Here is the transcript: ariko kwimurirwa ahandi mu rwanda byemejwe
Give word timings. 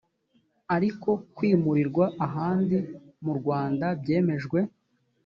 ariko 0.75 1.09
kwimurirwa 1.35 2.05
ahandi 2.25 2.77
mu 3.23 3.33
rwanda 3.39 3.85
byemejwe 4.01 4.59